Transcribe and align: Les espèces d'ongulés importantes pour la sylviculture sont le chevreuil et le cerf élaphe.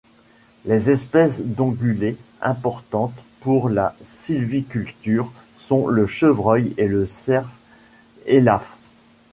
Les 0.65 0.89
espèces 0.89 1.41
d'ongulés 1.43 2.17
importantes 2.41 3.21
pour 3.39 3.69
la 3.69 3.95
sylviculture 4.01 5.31
sont 5.53 5.85
le 5.87 6.07
chevreuil 6.07 6.73
et 6.77 6.87
le 6.87 7.05
cerf 7.05 7.47
élaphe. 8.25 8.75